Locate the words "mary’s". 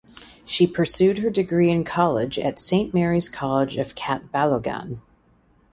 2.91-3.29